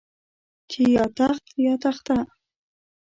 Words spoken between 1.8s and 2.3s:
تخته.